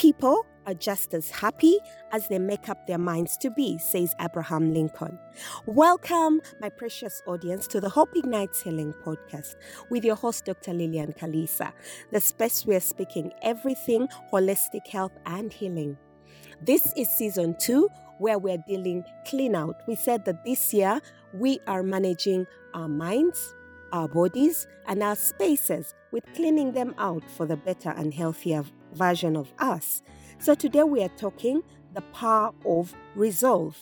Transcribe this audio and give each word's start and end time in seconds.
People 0.00 0.46
are 0.66 0.72
just 0.72 1.12
as 1.12 1.28
happy 1.28 1.76
as 2.10 2.26
they 2.28 2.38
make 2.38 2.70
up 2.70 2.86
their 2.86 2.96
minds 2.96 3.36
to 3.36 3.50
be, 3.50 3.76
says 3.76 4.14
Abraham 4.18 4.72
Lincoln. 4.72 5.18
Welcome, 5.66 6.40
my 6.58 6.70
precious 6.70 7.20
audience, 7.26 7.66
to 7.66 7.82
the 7.82 7.90
Hope 7.90 8.08
Ignites 8.16 8.62
Healing 8.62 8.94
podcast 9.04 9.56
with 9.90 10.02
your 10.02 10.16
host, 10.16 10.46
Dr. 10.46 10.72
Lillian 10.72 11.12
Kalisa, 11.12 11.74
the 12.12 12.20
space 12.22 12.64
we're 12.64 12.80
speaking 12.80 13.30
everything 13.42 14.08
holistic 14.32 14.86
health 14.86 15.12
and 15.26 15.52
healing. 15.52 15.98
This 16.62 16.94
is 16.96 17.10
season 17.10 17.54
two, 17.60 17.90
where 18.16 18.38
we're 18.38 18.64
dealing 18.66 19.04
clean 19.26 19.54
out. 19.54 19.82
We 19.86 19.96
said 19.96 20.24
that 20.24 20.46
this 20.46 20.72
year 20.72 20.98
we 21.34 21.60
are 21.66 21.82
managing 21.82 22.46
our 22.72 22.88
minds, 22.88 23.54
our 23.92 24.08
bodies, 24.08 24.66
and 24.86 25.02
our 25.02 25.16
spaces 25.16 25.92
with 26.10 26.24
cleaning 26.34 26.72
them 26.72 26.94
out 26.96 27.30
for 27.30 27.44
the 27.44 27.58
better 27.58 27.90
and 27.90 28.14
healthier 28.14 28.64
version 28.94 29.36
of 29.36 29.52
us. 29.58 30.02
So 30.38 30.54
today 30.54 30.82
we 30.82 31.02
are 31.02 31.10
talking 31.10 31.62
the 31.94 32.00
power 32.00 32.52
of 32.64 32.94
resolve. 33.14 33.76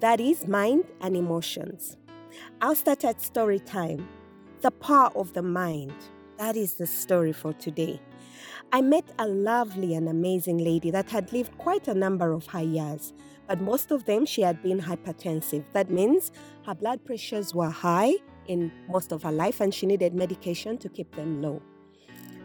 That 0.00 0.20
is 0.20 0.46
mind 0.46 0.84
and 1.00 1.16
emotions. 1.16 1.96
I'll 2.60 2.74
start 2.74 3.04
at 3.04 3.20
story 3.20 3.58
time. 3.58 4.08
The 4.60 4.70
power 4.70 5.10
of 5.16 5.32
the 5.32 5.42
mind. 5.42 5.94
That 6.38 6.56
is 6.56 6.74
the 6.74 6.86
story 6.86 7.32
for 7.32 7.52
today. 7.52 8.00
I 8.72 8.80
met 8.80 9.04
a 9.18 9.26
lovely 9.26 9.94
and 9.94 10.08
amazing 10.08 10.58
lady 10.58 10.90
that 10.90 11.10
had 11.10 11.32
lived 11.32 11.56
quite 11.58 11.86
a 11.86 11.94
number 11.94 12.32
of 12.32 12.46
her 12.46 12.62
years, 12.62 13.12
but 13.46 13.60
most 13.60 13.92
of 13.92 14.04
them 14.04 14.26
she 14.26 14.42
had 14.42 14.62
been 14.62 14.80
hypertensive. 14.80 15.64
That 15.72 15.90
means 15.90 16.32
her 16.66 16.74
blood 16.74 17.04
pressures 17.04 17.54
were 17.54 17.70
high 17.70 18.14
in 18.46 18.72
most 18.88 19.12
of 19.12 19.22
her 19.22 19.32
life 19.32 19.60
and 19.60 19.72
she 19.72 19.86
needed 19.86 20.14
medication 20.14 20.78
to 20.78 20.88
keep 20.88 21.14
them 21.14 21.40
low. 21.40 21.62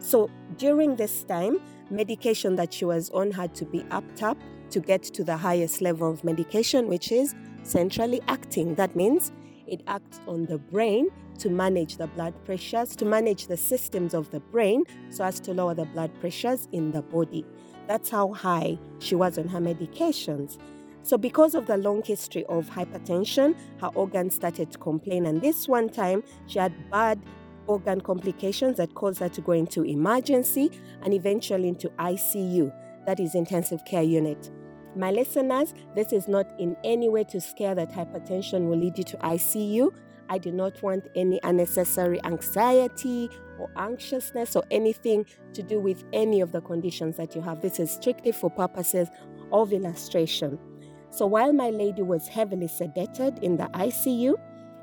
So 0.00 0.30
during 0.56 0.96
this 0.96 1.24
time, 1.24 1.60
medication 1.90 2.56
that 2.56 2.72
she 2.72 2.84
was 2.84 3.10
on 3.10 3.30
had 3.30 3.54
to 3.56 3.64
be 3.64 3.84
upped 3.90 4.22
up 4.22 4.38
to 4.70 4.80
get 4.80 5.02
to 5.02 5.22
the 5.22 5.36
highest 5.36 5.82
level 5.82 6.10
of 6.10 6.24
medication, 6.24 6.88
which 6.88 7.12
is 7.12 7.34
centrally 7.62 8.20
acting. 8.26 8.74
That 8.76 8.96
means 8.96 9.30
it 9.66 9.82
acts 9.86 10.20
on 10.26 10.46
the 10.46 10.58
brain 10.58 11.08
to 11.38 11.50
manage 11.50 11.96
the 11.96 12.06
blood 12.06 12.34
pressures, 12.44 12.96
to 12.96 13.04
manage 13.04 13.46
the 13.46 13.56
systems 13.56 14.14
of 14.14 14.30
the 14.30 14.40
brain 14.40 14.84
so 15.10 15.24
as 15.24 15.38
to 15.40 15.52
lower 15.54 15.74
the 15.74 15.84
blood 15.86 16.10
pressures 16.20 16.66
in 16.72 16.92
the 16.92 17.02
body. 17.02 17.44
That's 17.86 18.10
how 18.10 18.32
high 18.32 18.78
she 19.00 19.14
was 19.14 19.38
on 19.38 19.48
her 19.48 19.60
medications. 19.60 20.58
So, 21.02 21.16
because 21.16 21.54
of 21.54 21.66
the 21.66 21.78
long 21.78 22.02
history 22.04 22.44
of 22.46 22.68
hypertension, 22.68 23.56
her 23.80 23.88
organs 23.94 24.34
started 24.34 24.70
to 24.72 24.78
complain. 24.78 25.26
And 25.26 25.40
this 25.40 25.66
one 25.66 25.88
time, 25.88 26.22
she 26.46 26.58
had 26.58 26.72
bad 26.90 27.20
organ 27.70 28.00
complications 28.00 28.76
that 28.78 28.92
caused 28.94 29.20
her 29.20 29.28
to 29.28 29.40
go 29.40 29.52
into 29.52 29.84
emergency 29.84 30.70
and 31.02 31.14
eventually 31.14 31.68
into 31.68 31.88
ICU, 31.90 32.72
that 33.06 33.20
is 33.20 33.36
intensive 33.36 33.84
care 33.84 34.02
unit. 34.02 34.50
My 34.96 35.12
listeners, 35.12 35.72
this 35.94 36.12
is 36.12 36.26
not 36.26 36.46
in 36.58 36.76
any 36.82 37.08
way 37.08 37.22
to 37.24 37.40
scare 37.40 37.76
that 37.76 37.92
hypertension 37.92 38.68
will 38.68 38.78
lead 38.78 38.98
you 38.98 39.04
to 39.04 39.16
ICU. 39.18 39.92
I 40.28 40.38
do 40.38 40.50
not 40.50 40.82
want 40.82 41.06
any 41.14 41.38
unnecessary 41.44 42.20
anxiety 42.24 43.30
or 43.60 43.70
anxiousness 43.76 44.56
or 44.56 44.64
anything 44.72 45.24
to 45.52 45.62
do 45.62 45.78
with 45.78 46.02
any 46.12 46.40
of 46.40 46.50
the 46.50 46.60
conditions 46.60 47.16
that 47.18 47.36
you 47.36 47.40
have. 47.40 47.60
This 47.60 47.78
is 47.78 47.92
strictly 47.92 48.32
for 48.32 48.50
purposes 48.50 49.08
of 49.52 49.72
illustration. 49.72 50.58
So 51.10 51.24
while 51.26 51.52
my 51.52 51.70
lady 51.70 52.02
was 52.02 52.26
heavily 52.26 52.66
sedated 52.66 53.40
in 53.42 53.56
the 53.56 53.68
ICU, 53.74 54.34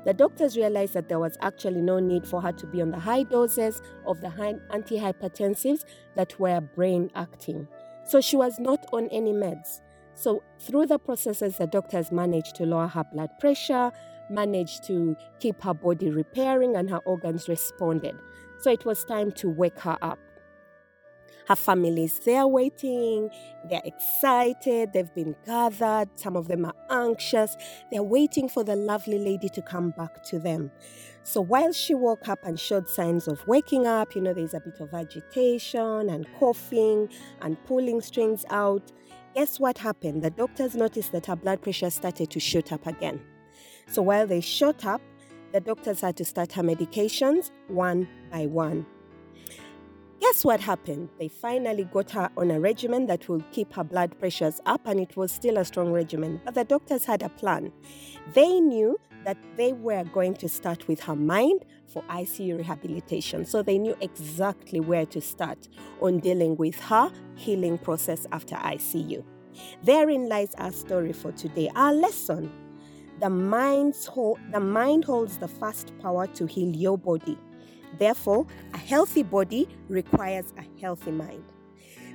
the 0.08 0.14
doctors 0.14 0.56
realized 0.56 0.94
that 0.94 1.10
there 1.10 1.18
was 1.18 1.36
actually 1.42 1.82
no 1.82 1.98
need 1.98 2.26
for 2.26 2.40
her 2.40 2.50
to 2.50 2.66
be 2.66 2.80
on 2.80 2.90
the 2.90 2.98
high 2.98 3.24
doses 3.24 3.82
of 4.06 4.22
the 4.22 4.28
antihypertensives 4.72 5.84
that 6.16 6.40
were 6.40 6.62
brain 6.62 7.10
acting. 7.14 7.68
So 8.06 8.22
she 8.22 8.34
was 8.34 8.58
not 8.58 8.86
on 8.90 9.08
any 9.08 9.34
meds. 9.34 9.82
So, 10.14 10.42
through 10.60 10.86
the 10.86 10.98
processes, 10.98 11.58
the 11.58 11.66
doctors 11.66 12.10
managed 12.10 12.56
to 12.56 12.64
lower 12.64 12.86
her 12.86 13.04
blood 13.12 13.28
pressure, 13.38 13.92
managed 14.30 14.84
to 14.84 15.14
keep 15.40 15.60
her 15.62 15.74
body 15.74 16.08
repairing, 16.08 16.74
and 16.74 16.88
her 16.88 17.00
organs 17.04 17.46
responded. 17.46 18.16
So, 18.60 18.72
it 18.72 18.86
was 18.86 19.04
time 19.04 19.30
to 19.32 19.50
wake 19.50 19.78
her 19.80 19.98
up. 20.00 20.18
Her 21.48 21.56
family 21.56 22.04
is 22.04 22.18
there 22.20 22.46
waiting. 22.46 23.30
They're 23.70 23.80
excited. 23.82 24.92
They've 24.92 25.14
been 25.14 25.34
gathered. 25.46 26.10
Some 26.14 26.36
of 26.36 26.46
them 26.46 26.66
are 26.66 26.74
anxious. 26.90 27.56
They're 27.90 28.02
waiting 28.02 28.50
for 28.50 28.62
the 28.62 28.76
lovely 28.76 29.18
lady 29.18 29.48
to 29.48 29.62
come 29.62 29.94
back 29.96 30.22
to 30.24 30.38
them. 30.38 30.70
So 31.22 31.40
while 31.40 31.72
she 31.72 31.94
woke 31.94 32.28
up 32.28 32.40
and 32.44 32.60
showed 32.60 32.90
signs 32.90 33.28
of 33.28 33.46
waking 33.46 33.86
up, 33.86 34.14
you 34.14 34.20
know, 34.20 34.34
there's 34.34 34.52
a 34.52 34.60
bit 34.60 34.78
of 34.78 34.92
agitation 34.92 36.10
and 36.10 36.26
coughing 36.38 37.08
and 37.40 37.56
pulling 37.64 38.02
strings 38.02 38.44
out. 38.50 38.92
Guess 39.34 39.58
what 39.58 39.78
happened? 39.78 40.22
The 40.22 40.30
doctors 40.30 40.74
noticed 40.74 41.12
that 41.12 41.24
her 41.26 41.36
blood 41.36 41.62
pressure 41.62 41.88
started 41.88 42.30
to 42.30 42.40
shoot 42.40 42.72
up 42.72 42.86
again. 42.86 43.22
So 43.86 44.02
while 44.02 44.26
they 44.26 44.42
shot 44.42 44.84
up, 44.84 45.00
the 45.52 45.60
doctors 45.60 46.02
had 46.02 46.18
to 46.18 46.26
start 46.26 46.52
her 46.52 46.62
medications 46.62 47.52
one 47.68 48.06
by 48.30 48.44
one. 48.44 48.84
Guess 50.28 50.44
what 50.44 50.60
happened? 50.60 51.08
They 51.18 51.28
finally 51.28 51.84
got 51.84 52.10
her 52.10 52.28
on 52.36 52.50
a 52.50 52.60
regimen 52.60 53.06
that 53.06 53.30
will 53.30 53.42
keep 53.50 53.72
her 53.72 53.82
blood 53.82 54.14
pressures 54.18 54.60
up, 54.66 54.82
and 54.84 55.00
it 55.00 55.16
was 55.16 55.32
still 55.32 55.56
a 55.56 55.64
strong 55.64 55.90
regimen. 55.90 56.38
But 56.44 56.52
the 56.52 56.64
doctors 56.64 57.06
had 57.06 57.22
a 57.22 57.30
plan. 57.30 57.72
They 58.34 58.60
knew 58.60 59.00
that 59.24 59.38
they 59.56 59.72
were 59.72 60.04
going 60.04 60.34
to 60.34 60.46
start 60.46 60.86
with 60.86 61.00
her 61.00 61.16
mind 61.16 61.64
for 61.86 62.02
ICU 62.10 62.58
rehabilitation. 62.58 63.46
So 63.46 63.62
they 63.62 63.78
knew 63.78 63.96
exactly 64.02 64.80
where 64.80 65.06
to 65.06 65.20
start 65.22 65.66
on 66.02 66.18
dealing 66.18 66.56
with 66.56 66.78
her 66.78 67.10
healing 67.34 67.78
process 67.78 68.26
after 68.30 68.56
ICU. 68.56 69.24
Therein 69.82 70.28
lies 70.28 70.54
our 70.58 70.72
story 70.72 71.14
for 71.14 71.32
today, 71.32 71.70
our 71.74 71.94
lesson. 71.94 72.52
The, 73.20 73.30
mind's 73.30 74.04
the 74.52 74.60
mind 74.60 75.06
holds 75.06 75.38
the 75.38 75.48
first 75.48 75.98
power 76.00 76.26
to 76.26 76.44
heal 76.44 76.76
your 76.76 76.98
body. 76.98 77.38
Therefore, 77.98 78.46
a 78.74 78.78
healthy 78.78 79.22
body 79.22 79.68
requires 79.88 80.52
a 80.58 80.80
healthy 80.80 81.10
mind. 81.10 81.44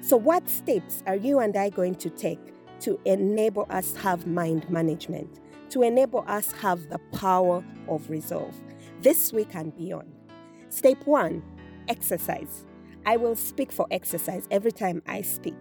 So, 0.02 0.18
what 0.18 0.50
steps 0.50 1.02
are 1.08 1.16
you 1.16 1.40
and 1.40 1.56
I 1.56 1.70
going 1.70 1.96
to 1.96 2.10
take 2.10 2.40
to 2.82 3.00
enable 3.06 3.66
us 3.70 3.96
have 3.96 4.28
mind 4.28 4.70
management, 4.70 5.40
to 5.70 5.82
enable 5.82 6.26
us 6.28 6.52
have 6.54 6.90
the 6.90 7.00
power 7.18 7.64
of 7.88 8.10
resolve 8.10 8.60
this 9.02 9.32
week 9.32 9.56
and 9.56 9.76
beyond? 9.76 10.12
Step 10.70 11.06
one 11.06 11.44
exercise. 11.88 12.66
I 13.06 13.18
will 13.18 13.36
speak 13.36 13.72
for 13.72 13.88
exercise 13.92 14.48
every 14.52 14.72
time 14.72 15.02
I 15.08 15.22
speak. 15.22 15.56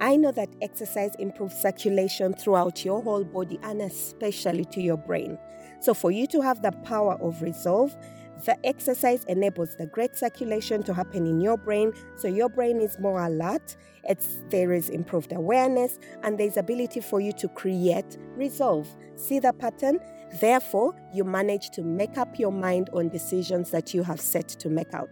I 0.00 0.16
know 0.16 0.32
that 0.32 0.48
exercise 0.62 1.14
improves 1.18 1.56
circulation 1.56 2.32
throughout 2.32 2.84
your 2.84 3.02
whole 3.02 3.24
body 3.24 3.58
and 3.62 3.82
especially 3.82 4.64
to 4.66 4.80
your 4.80 4.96
brain. 4.96 5.38
So, 5.80 5.94
for 5.94 6.10
you 6.10 6.26
to 6.28 6.40
have 6.40 6.62
the 6.62 6.72
power 6.72 7.14
of 7.20 7.42
resolve, 7.42 7.96
the 8.44 8.56
exercise 8.64 9.24
enables 9.24 9.74
the 9.76 9.86
great 9.86 10.16
circulation 10.16 10.82
to 10.84 10.94
happen 10.94 11.26
in 11.26 11.40
your 11.40 11.56
brain, 11.56 11.92
so 12.16 12.28
your 12.28 12.48
brain 12.48 12.80
is 12.80 12.98
more 12.98 13.20
alert. 13.20 13.76
It's, 14.04 14.38
there 14.48 14.72
is 14.72 14.88
improved 14.88 15.32
awareness, 15.32 15.98
and 16.22 16.38
there's 16.38 16.56
ability 16.56 17.00
for 17.00 17.20
you 17.20 17.32
to 17.32 17.48
create 17.48 18.16
resolve. 18.36 18.88
See 19.16 19.38
the 19.38 19.52
pattern? 19.52 19.98
Therefore, 20.40 20.94
you 21.12 21.24
manage 21.24 21.70
to 21.70 21.82
make 21.82 22.18
up 22.18 22.38
your 22.38 22.52
mind 22.52 22.90
on 22.92 23.08
decisions 23.08 23.70
that 23.70 23.94
you 23.94 24.02
have 24.02 24.20
set 24.20 24.48
to 24.48 24.68
make 24.68 24.94
out. 24.94 25.10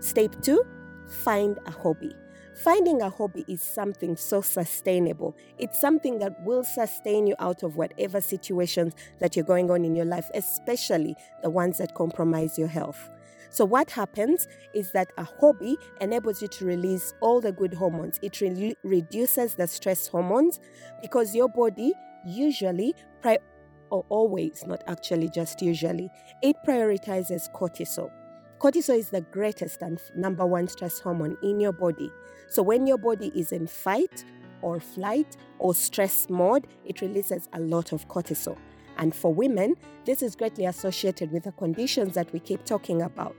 Step 0.00 0.34
two, 0.42 0.64
find 1.08 1.58
a 1.66 1.70
hobby. 1.70 2.14
Finding 2.54 3.02
a 3.02 3.10
hobby 3.10 3.44
is 3.48 3.60
something 3.60 4.16
so 4.16 4.40
sustainable. 4.40 5.36
It's 5.58 5.80
something 5.80 6.20
that 6.20 6.40
will 6.44 6.62
sustain 6.62 7.26
you 7.26 7.34
out 7.40 7.64
of 7.64 7.76
whatever 7.76 8.20
situations 8.20 8.94
that 9.18 9.34
you're 9.34 9.44
going 9.44 9.72
on 9.72 9.84
in 9.84 9.96
your 9.96 10.04
life, 10.04 10.30
especially 10.34 11.16
the 11.42 11.50
ones 11.50 11.78
that 11.78 11.94
compromise 11.94 12.56
your 12.56 12.68
health. 12.68 13.10
So, 13.50 13.64
what 13.64 13.90
happens 13.90 14.46
is 14.72 14.92
that 14.92 15.12
a 15.18 15.24
hobby 15.24 15.76
enables 16.00 16.42
you 16.42 16.48
to 16.48 16.64
release 16.64 17.12
all 17.20 17.40
the 17.40 17.52
good 17.52 17.74
hormones. 17.74 18.18
It 18.22 18.40
re- 18.40 18.76
reduces 18.84 19.54
the 19.56 19.66
stress 19.66 20.06
hormones 20.06 20.60
because 21.02 21.34
your 21.34 21.48
body 21.48 21.92
usually, 22.24 22.94
pri- 23.20 23.38
or 23.90 24.04
always, 24.08 24.64
not 24.66 24.82
actually 24.86 25.28
just 25.28 25.60
usually, 25.60 26.08
it 26.42 26.56
prioritizes 26.66 27.50
cortisol. 27.52 28.10
Cortisol 28.64 28.96
is 28.98 29.10
the 29.10 29.20
greatest 29.20 29.82
and 29.82 30.00
number 30.16 30.46
one 30.46 30.66
stress 30.68 30.98
hormone 30.98 31.36
in 31.42 31.60
your 31.60 31.70
body. 31.70 32.10
So 32.48 32.62
when 32.62 32.86
your 32.86 32.96
body 32.96 33.30
is 33.38 33.52
in 33.52 33.66
fight 33.66 34.24
or 34.62 34.80
flight 34.80 35.36
or 35.58 35.74
stress 35.74 36.30
mode, 36.30 36.66
it 36.86 37.02
releases 37.02 37.46
a 37.52 37.60
lot 37.60 37.92
of 37.92 38.08
cortisol. 38.08 38.56
And 38.96 39.14
for 39.14 39.34
women, 39.34 39.74
this 40.06 40.22
is 40.22 40.34
greatly 40.34 40.64
associated 40.64 41.30
with 41.30 41.42
the 41.42 41.52
conditions 41.52 42.14
that 42.14 42.32
we 42.32 42.40
keep 42.40 42.64
talking 42.64 43.02
about. 43.02 43.36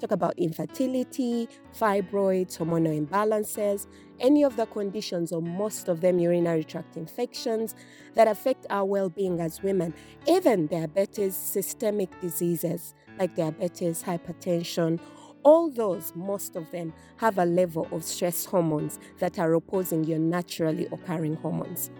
Talk 0.00 0.10
about 0.10 0.34
infertility, 0.38 1.48
fibroids, 1.72 2.58
hormonal 2.58 3.06
imbalances, 3.06 3.86
any 4.20 4.42
of 4.42 4.56
the 4.56 4.66
conditions, 4.66 5.32
or 5.32 5.40
most 5.40 5.88
of 5.88 6.00
them 6.00 6.18
urinary 6.18 6.64
tract 6.64 6.96
infections 6.96 7.74
that 8.14 8.28
affect 8.28 8.66
our 8.70 8.84
well 8.84 9.08
being 9.08 9.40
as 9.40 9.62
women, 9.62 9.94
even 10.26 10.66
diabetes, 10.66 11.36
systemic 11.36 12.10
diseases 12.20 12.94
like 13.18 13.34
diabetes, 13.36 14.02
hypertension, 14.02 14.98
All 15.44 15.70
those, 15.70 16.12
most 16.16 16.56
of 16.56 16.70
them, 16.70 16.94
have 17.18 17.36
a 17.36 17.44
level 17.44 17.86
of 17.92 18.02
stress 18.02 18.46
hormones 18.46 18.98
that 19.18 19.38
are 19.38 19.52
opposing 19.52 20.04
your 20.04 20.18
naturally 20.18 20.86
occurring 20.86 21.36
hormones. 21.36 21.90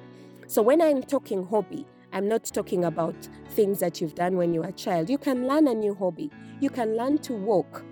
So 0.47 0.63
when 0.63 0.81
I'm 0.81 1.03
talking 1.03 1.47
hobby, 1.47 1.87
I'm 2.15 2.29
not 2.29 2.45
talking 2.45 2.85
about 2.85 3.17
things 3.51 3.81
that 3.81 4.01
you've 4.01 4.15
done 4.15 4.37
when 4.37 4.55
you 4.55 4.61
were 4.61 4.69
a 4.69 4.73
child. 4.73 5.11
You 5.11 5.19
can 5.19 5.49
learn 5.49 5.67
a 5.67 5.75
new 5.75 5.97
hobby. 5.97 6.31
You 6.61 6.71
can 6.71 6.97
learn 6.97 7.19
to 7.19 7.33
walk. 7.33 7.85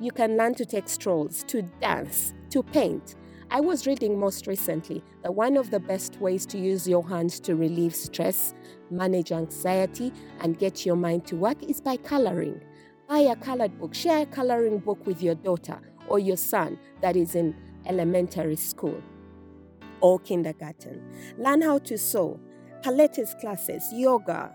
You 0.00 0.12
can 0.12 0.36
learn 0.36 0.54
to 0.54 0.64
take 0.64 0.88
strolls, 0.88 1.42
to 1.48 1.62
dance, 1.80 2.34
to 2.50 2.62
paint. 2.62 3.16
I 3.50 3.58
was 3.58 3.84
reading 3.84 4.16
most 4.16 4.46
recently 4.46 5.02
that 5.22 5.34
one 5.34 5.56
of 5.56 5.72
the 5.72 5.80
best 5.80 6.20
ways 6.20 6.46
to 6.46 6.58
use 6.58 6.86
your 6.86 7.06
hands 7.08 7.40
to 7.40 7.56
relieve 7.56 7.96
stress, 7.96 8.54
manage 8.92 9.32
anxiety, 9.32 10.12
and 10.38 10.56
get 10.56 10.86
your 10.86 10.96
mind 10.96 11.26
to 11.26 11.36
work 11.36 11.60
is 11.64 11.80
by 11.80 11.96
coloring. 11.96 12.60
Buy 13.08 13.18
a 13.18 13.34
colored 13.34 13.76
book, 13.80 13.92
share 13.92 14.22
a 14.22 14.26
coloring 14.26 14.78
book 14.78 15.04
with 15.04 15.20
your 15.20 15.34
daughter 15.34 15.80
or 16.06 16.20
your 16.20 16.36
son 16.36 16.78
that 17.00 17.16
is 17.16 17.34
in 17.34 17.56
elementary 17.86 18.56
school 18.56 19.02
or 20.00 20.20
kindergarten. 20.20 21.02
Learn 21.38 21.60
how 21.60 21.78
to 21.78 21.98
sew, 21.98 22.38
Pilates 22.84 23.34
classes, 23.40 23.90
yoga, 23.94 24.50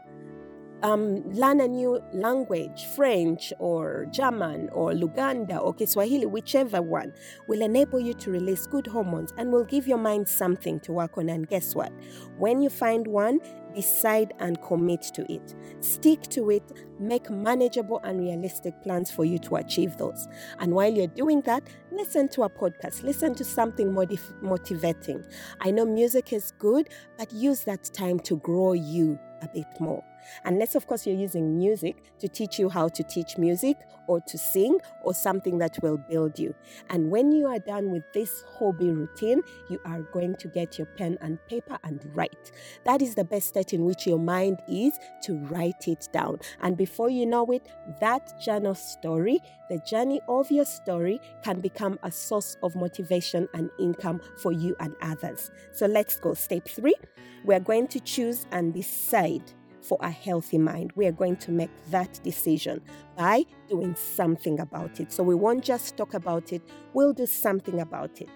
um, 0.81 1.23
learn 1.31 1.61
a 1.61 1.67
new 1.67 2.01
language, 2.13 2.85
French 2.95 3.51
or 3.59 4.07
German 4.11 4.69
or 4.71 4.91
Luganda 4.91 5.61
or 5.61 5.73
Kiswahili, 5.73 6.25
whichever 6.25 6.81
one, 6.81 7.13
will 7.47 7.61
enable 7.61 7.99
you 7.99 8.13
to 8.15 8.31
release 8.31 8.65
good 8.67 8.87
hormones 8.87 9.33
and 9.37 9.51
will 9.51 9.65
give 9.65 9.87
your 9.87 9.97
mind 9.97 10.27
something 10.27 10.79
to 10.81 10.93
work 10.93 11.17
on. 11.17 11.29
And 11.29 11.47
guess 11.47 11.75
what? 11.75 11.91
When 12.37 12.61
you 12.61 12.69
find 12.69 13.07
one, 13.07 13.39
decide 13.75 14.33
and 14.39 14.61
commit 14.61 15.01
to 15.13 15.31
it. 15.31 15.55
Stick 15.81 16.23
to 16.29 16.49
it, 16.49 16.63
make 16.99 17.29
manageable 17.29 17.99
and 18.03 18.19
realistic 18.19 18.81
plans 18.81 19.11
for 19.11 19.25
you 19.25 19.37
to 19.39 19.57
achieve 19.57 19.97
those. 19.97 20.27
And 20.59 20.73
while 20.73 20.91
you're 20.91 21.07
doing 21.07 21.41
that, 21.41 21.63
listen 21.91 22.29
to 22.29 22.43
a 22.43 22.49
podcast, 22.49 23.03
listen 23.03 23.35
to 23.35 23.43
something 23.43 23.93
motiv- 23.93 24.33
motivating. 24.41 25.23
I 25.61 25.71
know 25.71 25.85
music 25.85 26.33
is 26.33 26.51
good, 26.57 26.89
but 27.17 27.31
use 27.31 27.63
that 27.65 27.83
time 27.93 28.19
to 28.21 28.37
grow 28.37 28.73
you 28.73 29.19
a 29.41 29.47
bit 29.47 29.67
more. 29.79 30.03
Unless, 30.45 30.75
of 30.75 30.87
course, 30.87 31.05
you're 31.05 31.15
using 31.15 31.57
music 31.57 32.03
to 32.19 32.27
teach 32.27 32.59
you 32.59 32.69
how 32.69 32.87
to 32.89 33.03
teach 33.03 33.37
music 33.37 33.77
or 34.07 34.19
to 34.21 34.37
sing 34.37 34.79
or 35.03 35.13
something 35.13 35.57
that 35.59 35.77
will 35.81 35.97
build 35.97 36.39
you. 36.39 36.53
And 36.89 37.11
when 37.11 37.31
you 37.31 37.45
are 37.45 37.59
done 37.59 37.91
with 37.91 38.03
this 38.13 38.43
hobby 38.57 38.89
routine, 38.89 39.41
you 39.69 39.79
are 39.85 40.01
going 40.01 40.35
to 40.37 40.47
get 40.47 40.77
your 40.77 40.87
pen 40.87 41.17
and 41.21 41.37
paper 41.47 41.77
and 41.83 42.03
write. 42.13 42.51
That 42.85 43.01
is 43.01 43.15
the 43.15 43.23
best 43.23 43.49
state 43.49 43.73
in 43.73 43.85
which 43.85 44.07
your 44.07 44.19
mind 44.19 44.59
is 44.67 44.97
to 45.23 45.37
write 45.45 45.87
it 45.87 46.07
down. 46.11 46.39
And 46.61 46.75
before 46.75 47.09
you 47.09 47.25
know 47.25 47.45
it, 47.51 47.67
that 47.99 48.41
journal 48.41 48.75
story, 48.75 49.39
the 49.69 49.79
journey 49.87 50.21
of 50.27 50.49
your 50.49 50.65
story, 50.65 51.19
can 51.43 51.59
become 51.59 51.99
a 52.03 52.11
source 52.11 52.57
of 52.63 52.75
motivation 52.75 53.47
and 53.53 53.69
income 53.79 54.21
for 54.37 54.51
you 54.51 54.75
and 54.79 54.95
others. 55.01 55.51
So 55.71 55.85
let's 55.85 56.17
go. 56.17 56.33
Step 56.33 56.67
three, 56.67 56.95
we're 57.43 57.59
going 57.59 57.87
to 57.87 57.99
choose 57.99 58.45
and 58.51 58.73
decide 58.73 59.43
for 59.81 59.97
a 60.01 60.09
healthy 60.09 60.57
mind. 60.57 60.91
We 60.95 61.05
are 61.07 61.11
going 61.11 61.37
to 61.37 61.51
make 61.51 61.69
that 61.89 62.19
decision 62.23 62.81
by 63.15 63.45
doing 63.67 63.95
something 63.95 64.59
about 64.59 64.99
it. 64.99 65.11
So 65.11 65.23
we 65.23 65.35
won't 65.35 65.63
just 65.63 65.97
talk 65.97 66.13
about 66.13 66.53
it, 66.53 66.61
we'll 66.93 67.13
do 67.13 67.25
something 67.25 67.79
about 67.79 68.21
it. 68.21 68.29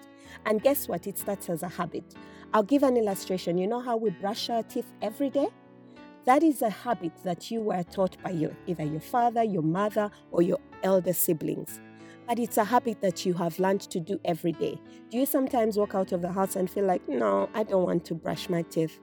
And 0.46 0.62
guess 0.62 0.88
what? 0.88 1.06
It 1.06 1.18
starts 1.18 1.48
as 1.48 1.62
a 1.62 1.68
habit. 1.68 2.14
I'll 2.52 2.62
give 2.62 2.82
an 2.82 2.96
illustration. 2.96 3.58
You 3.58 3.66
know 3.66 3.80
how 3.80 3.96
we 3.96 4.10
brush 4.10 4.50
our 4.50 4.62
teeth 4.62 4.90
every 5.02 5.30
day? 5.30 5.48
That 6.24 6.42
is 6.42 6.62
a 6.62 6.70
habit 6.70 7.12
that 7.24 7.50
you 7.50 7.60
were 7.60 7.82
taught 7.82 8.16
by 8.22 8.30
your, 8.30 8.56
either 8.66 8.84
your 8.84 9.00
father, 9.00 9.42
your 9.42 9.62
mother, 9.62 10.10
or 10.30 10.42
your 10.42 10.58
elder 10.82 11.12
siblings 11.12 11.80
but 12.26 12.38
it's 12.38 12.56
a 12.56 12.64
habit 12.64 13.00
that 13.00 13.26
you 13.26 13.34
have 13.34 13.58
learned 13.58 13.82
to 13.82 14.00
do 14.00 14.18
every 14.24 14.52
day. 14.52 14.78
Do 15.10 15.18
you 15.18 15.26
sometimes 15.26 15.76
walk 15.76 15.94
out 15.94 16.12
of 16.12 16.22
the 16.22 16.32
house 16.32 16.56
and 16.56 16.70
feel 16.70 16.84
like, 16.84 17.06
no, 17.08 17.48
I 17.54 17.62
don't 17.64 17.84
want 17.84 18.04
to 18.06 18.14
brush 18.14 18.48
my 18.48 18.62
teeth? 18.62 18.98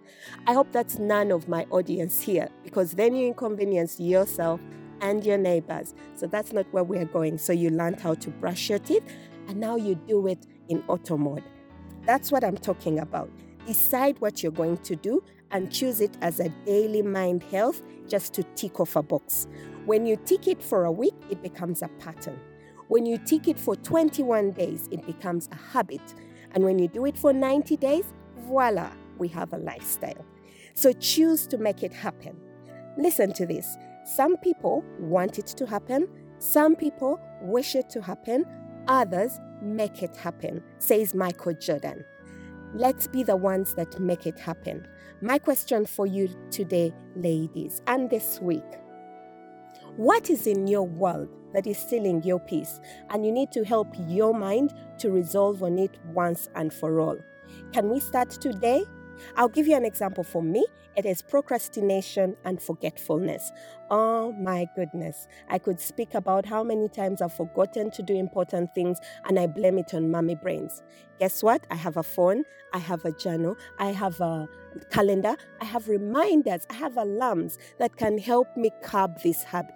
I 0.47 0.53
hope 0.53 0.71
that's 0.71 0.97
none 0.97 1.31
of 1.31 1.47
my 1.47 1.65
audience 1.69 2.21
here 2.21 2.49
because 2.63 2.93
then 2.93 3.15
you 3.15 3.27
inconvenience 3.27 3.99
yourself 3.99 4.59
and 5.01 5.25
your 5.25 5.37
neighbors. 5.37 5.93
So 6.15 6.27
that's 6.27 6.53
not 6.53 6.65
where 6.71 6.83
we're 6.83 7.05
going. 7.05 7.37
So 7.37 7.53
you 7.53 7.69
learned 7.69 7.99
how 7.99 8.15
to 8.15 8.29
brush 8.29 8.69
your 8.69 8.79
teeth 8.79 9.03
and 9.47 9.59
now 9.59 9.75
you 9.75 9.95
do 9.95 10.27
it 10.27 10.45
in 10.69 10.83
auto 10.87 11.17
mode. 11.17 11.43
That's 12.05 12.31
what 12.31 12.43
I'm 12.43 12.57
talking 12.57 12.99
about. 12.99 13.29
Decide 13.67 14.19
what 14.19 14.41
you're 14.41 14.51
going 14.51 14.77
to 14.77 14.95
do 14.95 15.23
and 15.51 15.71
choose 15.71 16.01
it 16.01 16.17
as 16.21 16.39
a 16.39 16.49
daily 16.65 17.01
mind 17.01 17.43
health 17.43 17.81
just 18.07 18.33
to 18.33 18.43
tick 18.55 18.79
off 18.79 18.95
a 18.95 19.03
box. 19.03 19.47
When 19.85 20.05
you 20.05 20.15
tick 20.15 20.47
it 20.47 20.63
for 20.63 20.85
a 20.85 20.91
week, 20.91 21.13
it 21.29 21.43
becomes 21.43 21.81
a 21.81 21.87
pattern. 21.99 22.39
When 22.91 23.05
you 23.05 23.17
tick 23.17 23.47
it 23.47 23.57
for 23.57 23.77
21 23.77 24.51
days, 24.51 24.89
it 24.91 25.05
becomes 25.05 25.47
a 25.49 25.55
habit. 25.55 26.01
And 26.51 26.65
when 26.65 26.77
you 26.77 26.89
do 26.89 27.05
it 27.05 27.17
for 27.17 27.31
90 27.31 27.77
days, 27.77 28.03
voila, 28.39 28.91
we 29.17 29.29
have 29.29 29.53
a 29.53 29.57
lifestyle. 29.59 30.25
So 30.73 30.91
choose 30.91 31.47
to 31.47 31.57
make 31.57 31.83
it 31.83 31.93
happen. 31.93 32.35
Listen 32.97 33.31
to 33.31 33.45
this. 33.45 33.77
Some 34.03 34.35
people 34.35 34.83
want 34.99 35.39
it 35.39 35.47
to 35.47 35.65
happen, 35.65 36.05
some 36.39 36.75
people 36.75 37.17
wish 37.41 37.75
it 37.75 37.89
to 37.91 38.01
happen, 38.01 38.45
others 38.89 39.39
make 39.61 40.03
it 40.03 40.17
happen, 40.17 40.61
says 40.79 41.15
Michael 41.15 41.53
Jordan. 41.53 42.03
Let's 42.73 43.07
be 43.07 43.23
the 43.23 43.37
ones 43.37 43.73
that 43.75 44.01
make 44.01 44.27
it 44.27 44.37
happen. 44.37 44.85
My 45.21 45.39
question 45.39 45.85
for 45.85 46.07
you 46.07 46.27
today, 46.49 46.93
ladies, 47.15 47.81
and 47.87 48.09
this 48.09 48.41
week 48.41 48.65
what 49.97 50.29
is 50.29 50.47
in 50.47 50.67
your 50.67 50.87
world 50.87 51.29
that 51.53 51.67
is 51.67 51.77
stealing 51.77 52.23
your 52.23 52.39
peace, 52.39 52.79
and 53.09 53.25
you 53.25 53.31
need 53.31 53.51
to 53.51 53.63
help 53.63 53.87
your 54.07 54.33
mind 54.33 54.73
to 54.99 55.11
resolve 55.11 55.63
on 55.63 55.77
it 55.77 55.97
once 56.13 56.47
and 56.55 56.73
for 56.73 56.99
all. 56.99 57.17
Can 57.73 57.89
we 57.89 57.99
start 57.99 58.29
today? 58.29 58.83
I'll 59.35 59.49
give 59.49 59.67
you 59.67 59.75
an 59.75 59.85
example 59.85 60.23
for 60.23 60.41
me. 60.41 60.65
It 60.95 61.05
is 61.05 61.21
procrastination 61.21 62.35
and 62.43 62.61
forgetfulness. 62.61 63.51
Oh 63.89 64.33
my 64.33 64.67
goodness. 64.75 65.27
I 65.49 65.57
could 65.57 65.79
speak 65.79 66.13
about 66.13 66.45
how 66.45 66.63
many 66.63 66.89
times 66.89 67.21
I've 67.21 67.33
forgotten 67.33 67.91
to 67.91 68.03
do 68.03 68.13
important 68.13 68.75
things 68.75 68.97
and 69.25 69.39
I 69.39 69.47
blame 69.47 69.77
it 69.77 69.93
on 69.93 70.11
mommy 70.11 70.35
brains. 70.35 70.83
Guess 71.19 71.43
what? 71.43 71.65
I 71.71 71.75
have 71.75 71.97
a 71.97 72.03
phone, 72.03 72.43
I 72.73 72.79
have 72.79 73.05
a 73.05 73.11
journal, 73.13 73.55
I 73.79 73.91
have 73.91 74.19
a 74.19 74.49
calendar, 74.89 75.35
I 75.61 75.65
have 75.65 75.87
reminders, 75.87 76.65
I 76.69 76.73
have 76.73 76.97
alarms 76.97 77.57
that 77.79 77.95
can 77.95 78.17
help 78.17 78.57
me 78.57 78.71
curb 78.83 79.21
this 79.21 79.43
habit. 79.43 79.75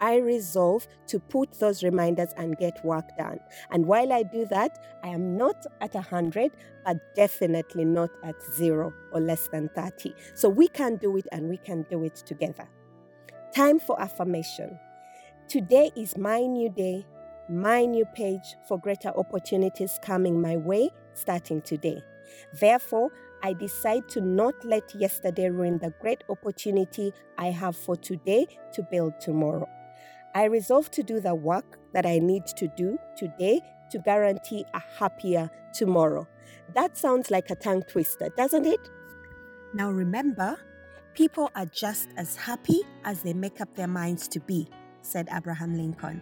I 0.00 0.16
resolve 0.16 0.86
to 1.08 1.18
put 1.18 1.52
those 1.58 1.82
reminders 1.82 2.32
and 2.36 2.56
get 2.56 2.84
work 2.84 3.04
done. 3.18 3.38
And 3.70 3.86
while 3.86 4.12
I 4.12 4.22
do 4.22 4.46
that, 4.46 4.78
I 5.02 5.08
am 5.08 5.36
not 5.36 5.66
at 5.80 5.94
100, 5.94 6.52
but 6.84 6.96
definitely 7.14 7.84
not 7.84 8.10
at 8.24 8.34
zero 8.56 8.92
or 9.12 9.20
less 9.20 9.48
than 9.48 9.68
30. 9.74 10.14
So 10.34 10.48
we 10.48 10.68
can 10.68 10.96
do 10.96 11.16
it 11.16 11.26
and 11.32 11.48
we 11.48 11.58
can 11.58 11.84
do 11.90 12.04
it 12.04 12.16
together. 12.16 12.68
Time 13.54 13.78
for 13.78 14.00
affirmation. 14.00 14.78
Today 15.48 15.90
is 15.96 16.16
my 16.16 16.40
new 16.40 16.70
day, 16.70 17.04
my 17.48 17.84
new 17.84 18.04
page 18.14 18.56
for 18.68 18.78
greater 18.78 19.08
opportunities 19.08 19.98
coming 20.02 20.40
my 20.40 20.56
way 20.56 20.90
starting 21.14 21.60
today. 21.60 22.00
Therefore, 22.58 23.10
I 23.42 23.54
decide 23.54 24.08
to 24.10 24.20
not 24.20 24.54
let 24.64 24.94
yesterday 24.94 25.50
ruin 25.50 25.78
the 25.78 25.92
great 26.00 26.22
opportunity 26.28 27.12
I 27.38 27.46
have 27.46 27.74
for 27.74 27.96
today 27.96 28.46
to 28.74 28.82
build 28.82 29.14
tomorrow. 29.20 29.68
I 30.34 30.44
resolve 30.44 30.90
to 30.92 31.02
do 31.02 31.20
the 31.20 31.34
work 31.34 31.78
that 31.92 32.06
I 32.06 32.18
need 32.18 32.46
to 32.56 32.68
do 32.76 32.98
today 33.16 33.60
to 33.90 33.98
guarantee 33.98 34.64
a 34.74 34.80
happier 34.98 35.50
tomorrow. 35.74 36.28
That 36.74 36.96
sounds 36.96 37.30
like 37.30 37.50
a 37.50 37.56
tongue 37.56 37.82
twister, 37.82 38.28
doesn't 38.36 38.66
it? 38.66 38.80
Now 39.74 39.90
remember, 39.90 40.58
people 41.14 41.50
are 41.56 41.66
just 41.66 42.08
as 42.16 42.36
happy 42.36 42.80
as 43.04 43.22
they 43.22 43.32
make 43.32 43.60
up 43.60 43.74
their 43.74 43.88
minds 43.88 44.28
to 44.28 44.40
be 44.40 44.68
said 45.02 45.28
Abraham 45.32 45.76
Lincoln. 45.76 46.20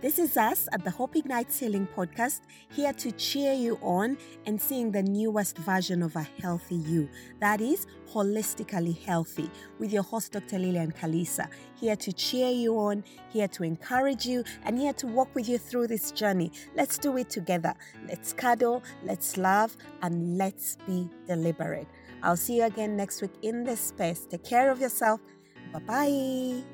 This 0.00 0.18
is 0.18 0.36
us 0.36 0.68
at 0.72 0.84
the 0.84 0.90
Hope 0.90 1.16
Ignites 1.16 1.58
Healing 1.58 1.88
podcast, 1.96 2.40
here 2.70 2.92
to 2.94 3.12
cheer 3.12 3.52
you 3.52 3.78
on 3.82 4.18
and 4.46 4.60
seeing 4.60 4.90
the 4.90 5.02
newest 5.02 5.58
version 5.58 6.02
of 6.02 6.16
a 6.16 6.26
healthy 6.40 6.74
you. 6.74 7.08
That 7.40 7.60
is 7.60 7.86
holistically 8.12 8.98
healthy 9.04 9.50
with 9.78 9.92
your 9.92 10.02
host, 10.02 10.32
Dr. 10.32 10.58
Lilian 10.58 10.92
Kalisa, 10.92 11.48
here 11.74 11.96
to 11.96 12.12
cheer 12.12 12.50
you 12.50 12.76
on, 12.78 13.04
here 13.30 13.48
to 13.48 13.64
encourage 13.64 14.26
you, 14.26 14.44
and 14.64 14.78
here 14.78 14.92
to 14.94 15.06
walk 15.06 15.34
with 15.34 15.48
you 15.48 15.58
through 15.58 15.86
this 15.86 16.10
journey. 16.10 16.50
Let's 16.74 16.98
do 16.98 17.16
it 17.16 17.30
together. 17.30 17.74
Let's 18.08 18.32
cuddle, 18.32 18.82
let's 19.04 19.36
love, 19.36 19.76
and 20.02 20.36
let's 20.36 20.76
be 20.86 21.08
deliberate. 21.26 21.86
I'll 22.22 22.36
see 22.36 22.58
you 22.58 22.64
again 22.64 22.96
next 22.96 23.22
week 23.22 23.34
in 23.42 23.64
this 23.64 23.80
space. 23.80 24.26
Take 24.30 24.44
care 24.44 24.70
of 24.70 24.80
yourself. 24.80 25.20
Bye 25.72 25.80
bye. 25.80 26.71